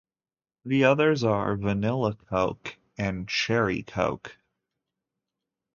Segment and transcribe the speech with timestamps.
[0.65, 4.35] The others are vanilla coke and cherry coke.